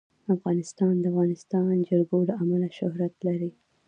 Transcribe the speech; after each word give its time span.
افغانستان 0.35 0.93
د 0.99 1.01
د 1.03 1.05
افغانستان 1.11 1.67
جلکو 1.87 2.17
له 2.27 2.33
امله 2.41 2.67
شهرت 2.77 3.13
لري. 3.27 3.51